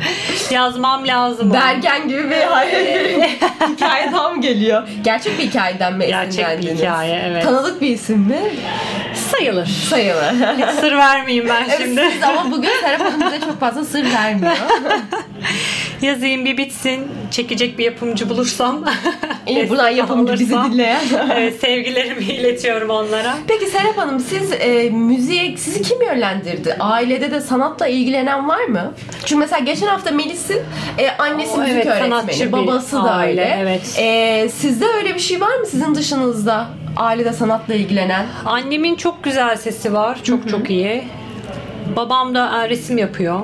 [0.50, 1.52] Yazmam lazım.
[1.52, 2.36] Derken gibi bir
[3.74, 4.88] hikaye tam geliyor.
[5.04, 7.44] Gerçek bir hikayeden mi Gerçek bir hikaye, evet.
[7.44, 8.40] Tanıdık bir isim mi?
[9.30, 9.66] Sayılır.
[9.66, 10.32] Sayılır.
[10.80, 12.10] Sır vermeyeyim ben şimdi.
[12.12, 14.56] Siz ama bugün Serap Hanım bize çok fazla sır vermiyor.
[16.02, 17.08] Yazayım bir bitsin.
[17.30, 18.84] Çekecek bir yapımcı bulursam.
[19.46, 21.00] İyi buradan yapımcı bizi dinleyen.
[21.36, 23.34] evet, sevgilerimi iletiyorum onlara.
[23.48, 26.76] Peki Serap Hanım siz e, müziğe sizi kim yönlendirdi?
[26.80, 28.92] Ailede de sanatla ilgilenen var mı?
[29.24, 30.60] Çünkü mesela geçen hafta Melis'in
[30.98, 33.58] e, annesi O, müzik evet, öğretmeni, babası da aile, öyle.
[33.60, 33.94] evet.
[33.98, 36.66] E, sizde öyle bir şey var mı sizin dışınızda?
[36.96, 38.26] Ailede sanatla ilgilenen.
[38.44, 40.18] Annemin çok güzel sesi var.
[40.24, 41.04] Çok çok iyi.
[41.96, 43.40] Babam da e, resim yapıyor.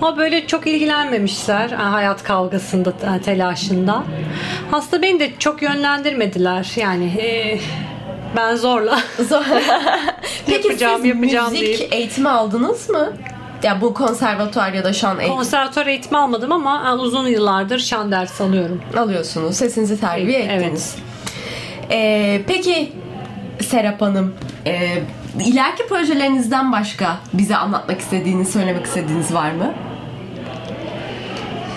[0.00, 4.02] Ama böyle çok ilgilenmemişler e, hayat kavgasında, e, telaşında.
[4.72, 6.72] Aslında beni de çok yönlendirmediler.
[6.76, 7.58] Yani e,
[8.36, 9.00] ben zorla.
[9.28, 9.44] Zor.
[10.46, 11.92] Peki Yapacağım, siz yapacağım müzik deyip.
[11.92, 13.12] eğitimi aldınız mı?
[13.62, 18.42] Ya bu konservatuar ya da şan eğitimi Konservatuar eğitimi almadım ama uzun yıllardır şan dersi
[18.42, 18.80] alıyorum.
[18.96, 19.56] alıyorsunuz.
[19.56, 20.62] Sesinizi terbiye Evet.
[20.64, 20.96] ettiniz.
[21.90, 22.92] Ee, peki
[23.60, 24.34] Serap Hanım,
[24.66, 24.88] e,
[25.44, 29.72] ileriki projelerinizden başka bize anlatmak istediğiniz, söylemek istediğiniz var mı?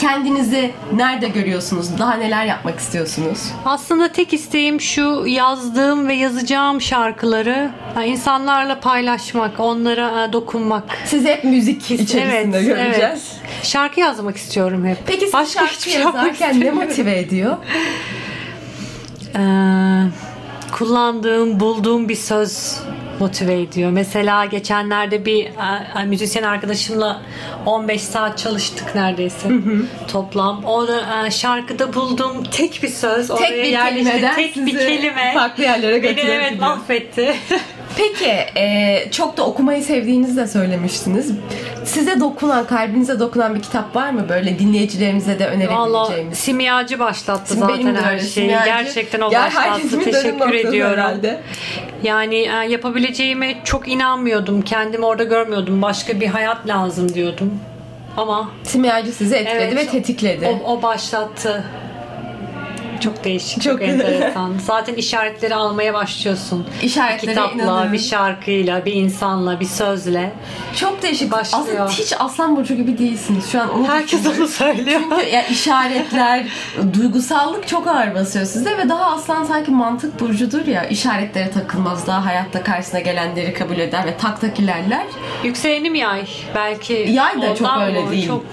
[0.03, 1.99] Kendinizi nerede görüyorsunuz?
[1.99, 3.39] Daha neler yapmak istiyorsunuz?
[3.65, 10.83] Aslında tek isteğim şu yazdığım ve yazacağım şarkıları e, insanlarla paylaşmak, onlara e, dokunmak.
[11.05, 13.33] Sizi hep müzik içerisinde göreceğiz.
[13.41, 13.65] Evet.
[13.65, 14.97] Şarkı yazmak istiyorum hep.
[15.05, 17.57] Peki siz Başka şarkı yazarken ne motive ediyor?
[19.35, 19.39] Ee,
[20.71, 22.79] kullandığım, bulduğum bir söz
[23.19, 23.91] motive ediyor.
[23.91, 25.45] Mesela geçenlerde bir
[26.01, 27.21] e, müzisyen arkadaşımla
[27.65, 29.49] 15 saat çalıştık neredeyse
[30.11, 30.63] toplam.
[30.63, 34.31] Orada e, şarkıda bulduğum tek bir söz, Tek oraya bir yerleşti.
[34.35, 35.31] tek bir kelime.
[35.33, 36.35] farklı yerlere Beni götürebiliyor.
[36.41, 37.35] evet mahvetti.
[37.97, 41.31] Peki e, çok da okumayı sevdiğinizi de söylemiştiniz.
[41.85, 44.25] Size dokunan, kalbinize dokunan bir kitap var mı?
[44.29, 46.37] Böyle dinleyicilerimize de Valla önerebileceğimiz.
[46.37, 48.29] simyacı başlattı Benim zaten her şeyi.
[48.29, 48.65] simyacı.
[48.65, 49.99] Gerçekten o Ya başlattı.
[50.03, 50.93] Teşekkür ediyorum.
[50.93, 51.39] herhalde.
[52.03, 54.61] Yani e, yapabileceğime çok inanmıyordum.
[54.61, 55.81] Kendimi orada görmüyordum.
[55.81, 57.59] Başka bir hayat lazım diyordum.
[58.17, 59.75] Ama Simyacı sizi etkiledi Evet.
[59.75, 60.59] ve tetikledi.
[60.65, 61.63] o, o başlattı.
[63.03, 64.53] Çok değişik, Çok- çok, enteresan.
[64.65, 66.65] Zaten işaretleri almaya başlıyorsun.
[66.81, 67.93] Bir İşaretlere kitapla, inanıyorum.
[67.93, 70.33] bir şarkıyla, bir insanla, bir sözle.
[70.75, 71.31] Çok değişik.
[71.31, 71.65] Başlıyor.
[71.67, 73.51] Aslında hiç Aslan Burcu gibi değilsiniz.
[73.51, 75.01] Şu an onu Herkes onu söylüyor.
[75.09, 76.45] Çünkü ya işaretler,
[76.93, 80.85] duygusallık çok ağır basıyor sizde ve daha aslan sanki mantık burcudur ya.
[80.85, 85.05] İşaretlere takılmaz, daha hayatta karşısına gelenleri kabul eder ve tak tak ilerler.
[85.43, 86.25] Yükselenim yay.
[86.55, 88.27] Belki Yay da çok öyle değil.
[88.27, 88.45] Çok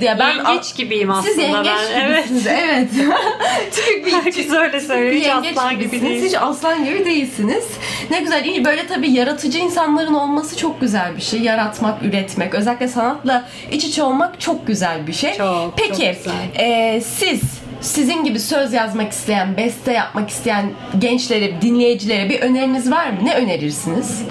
[0.00, 2.00] ya ben yengeç gibiyim aslında Siz yengeç ben.
[2.00, 2.28] Evet.
[2.28, 2.46] gibisiniz.
[2.46, 2.88] Evet.
[3.86, 5.12] Tipik bir Herkes öyle söylüyor.
[5.12, 6.10] bir Hiç yengeç aslan gibi gibisiniz.
[6.12, 6.24] değil.
[6.24, 7.64] Hiç aslan gibi değilsiniz.
[8.10, 8.44] Ne güzel.
[8.44, 8.64] iyi.
[8.64, 11.40] Böyle tabii yaratıcı insanların olması çok güzel bir şey.
[11.40, 12.54] Yaratmak, üretmek.
[12.54, 15.34] Özellikle sanatla iç içe olmak çok güzel bir şey.
[15.34, 16.64] Çok, Peki çok güzel.
[16.94, 17.40] e, siz
[17.80, 23.18] sizin gibi söz yazmak isteyen, beste yapmak isteyen gençlere, dinleyicilere bir öneriniz var mı?
[23.22, 24.22] Ne önerirsiniz?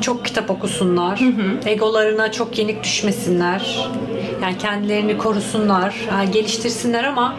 [0.00, 1.20] çok kitap okusunlar.
[1.66, 3.88] Egolarına çok yenik düşmesinler.
[4.42, 5.94] Yani kendilerini korusunlar,
[6.32, 7.36] geliştirsinler ama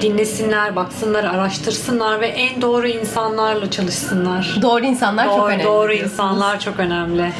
[0.00, 4.58] dinlesinler, baksınlar, araştırsınlar ve en doğru insanlarla çalışsınlar.
[4.62, 5.64] Doğru insanlar çok Doğru, önemli.
[5.64, 7.32] doğru insanlar çok önemli.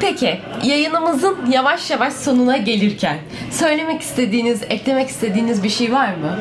[0.00, 3.18] Peki yayınımızın yavaş yavaş sonuna gelirken
[3.50, 6.38] söylemek istediğiniz, eklemek istediğiniz bir şey var mı?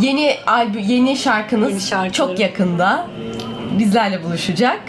[0.00, 3.06] Yeni albüm, yeni şarkınız Yeni çok yakında
[3.78, 4.80] bizlerle buluşacak.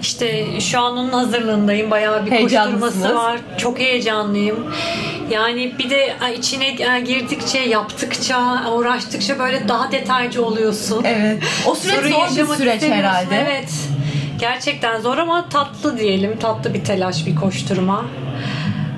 [0.00, 1.90] İşte şu an onun hazırlığındayım.
[1.90, 3.40] Bayağı bir koşturması var.
[3.58, 4.74] Çok heyecanlıyım.
[5.30, 11.04] Yani bir de içine girdikçe, yaptıkça, uğraştıkça böyle daha detaycı oluyorsun.
[11.04, 11.42] Evet.
[11.66, 13.36] O süreç zor bir süreç herhalde.
[13.36, 13.72] Evet.
[14.38, 16.38] Gerçekten zor ama tatlı diyelim.
[16.38, 18.04] Tatlı bir telaş, bir koşturma.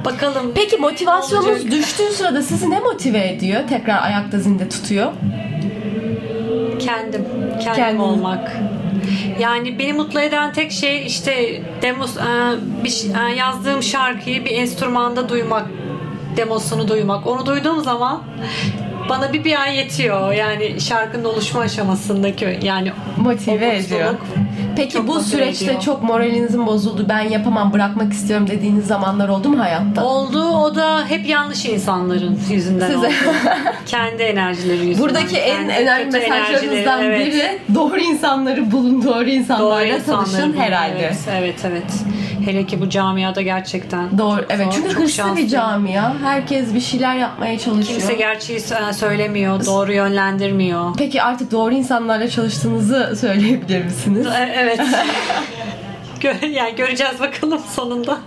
[0.05, 0.53] Bakalım.
[0.55, 1.71] Peki motivasyonunuz olacak.
[1.71, 3.61] düştüğü sırada sizi ne motive ediyor?
[3.69, 5.13] Tekrar ayakta zinde tutuyor.
[6.79, 7.25] Kendim.
[7.61, 7.99] Kendim Kendin.
[7.99, 8.57] olmak.
[9.41, 12.17] Yani beni mutlu eden tek şey işte demos,
[12.85, 15.67] bir, yazdığım şarkıyı bir enstrümanda duymak,
[16.37, 17.27] demosunu duymak.
[17.27, 18.23] Onu duyduğum zaman
[19.09, 20.33] bana bir bir ay yetiyor.
[20.33, 24.15] Yani şarkının oluşma aşamasındaki yani Motive ediyor.
[24.77, 25.81] Peki çok bu süreçte ediyor.
[25.81, 30.05] çok moralinizin bozuldu, ben yapamam, bırakmak istiyorum dediğiniz zamanlar oldu mu hayatta?
[30.05, 30.43] Oldu.
[30.49, 33.07] O da hep yanlış insanların yüzünden Size- oldu.
[33.87, 35.09] Kendi enerjileri yüzünden.
[35.09, 37.27] Buradaki en Kendi önemli mesajlarınızdan evet.
[37.27, 40.63] biri doğru insanları bulun, doğru Doğru insanlarla insanları tanışın bulun.
[40.63, 40.99] herhalde.
[40.99, 41.85] Evet, evet, evet.
[42.43, 44.41] Hele ki bu camiada gerçekten Doğru.
[44.41, 46.21] çok evet zor, çünkü çok hırslı bir camia.
[46.23, 47.99] Herkes bir şeyler yapmaya çalışıyor.
[48.01, 50.95] Kimse gerçeği e, söylemiyor, doğru yönlendirmiyor.
[50.99, 54.27] Peki artık doğru insanlarla çalıştığınızı söyleyebilir misiniz?
[54.27, 54.81] E, Evet.
[56.53, 58.19] Yani göreceğiz bakalım sonunda.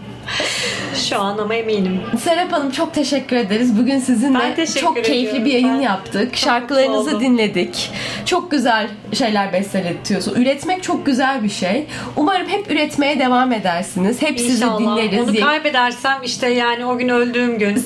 [1.10, 2.02] Şu an ama eminim.
[2.24, 3.78] Serap Hanım çok teşekkür ederiz.
[3.80, 5.46] Bugün sizinle çok keyifli ediyorum.
[5.46, 6.30] bir yayın Ben yaptık.
[6.34, 7.92] çok Şarkılarınızı dinledik.
[8.26, 10.36] Çok güzel şeyler besteletiyorsun.
[10.42, 11.86] Üretmek çok güzel bir şey.
[12.16, 14.22] Umarım hep üretmeye devam edersiniz.
[14.22, 14.80] Hep sizi İnşallah.
[14.80, 15.30] dinleriz.
[15.30, 17.86] Onu kaybedersem işte yani o gün öldüğüm gün.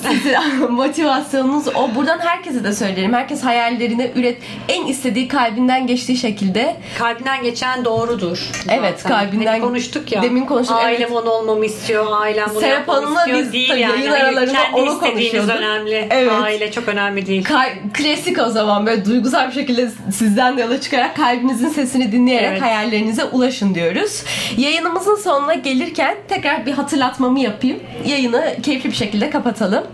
[0.70, 1.94] Motivasyonunuz o.
[1.94, 3.12] Buradan herkese de söylerim.
[3.12, 4.38] Herkes hayallerini üret.
[4.68, 8.38] En istediği kalbinden geçtiği şekilde Kalbinden geçen doğrudur.
[8.52, 8.78] zaten.
[8.78, 10.22] Evet, kalbinden- Hani konuştuk ya.
[10.22, 11.12] Demin konuştuk, Ailem evet.
[11.12, 13.80] onu olmamı istiyor, ailem bunu Serap Hanım'la biz değil yani.
[13.80, 15.56] yayın Hayır, aralarında kendi onu istediğiniz konuşuyorduk.
[15.56, 16.06] önemli.
[16.10, 16.32] Evet.
[16.42, 17.44] Aile çok önemli değil.
[17.44, 22.48] Kal- klasik o zaman böyle duygusal bir şekilde sizden de yola çıkarak kalbinizin sesini dinleyerek
[22.50, 22.62] Evet.
[22.62, 24.22] hayallerinize ulaşın diyoruz.
[24.56, 27.78] Yayınımızın sonuna gelirken tekrar bir hatırlatmamı yapayım.
[28.06, 29.84] Yayını keyifli bir şekilde kapatalım.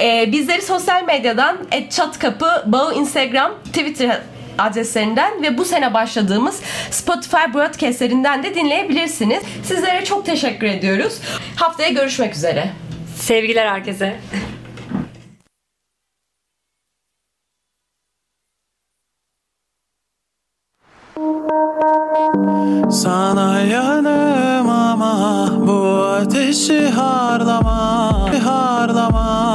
[0.00, 1.56] Ee, bizleri sosyal medyadan
[1.90, 4.20] @çatkapı, Bağı Instagram, Twitter
[4.58, 9.42] adreslerinden ve bu sene başladığımız Spotify broadcastlerinden de dinleyebilirsiniz.
[9.64, 11.18] Sizlere çok teşekkür ediyoruz.
[11.56, 12.70] Haftaya görüşmek üzere.
[13.16, 14.16] Sevgiler herkese.
[22.90, 28.12] Sana yanım ama bu ateşi harlama,
[28.44, 29.45] harlama.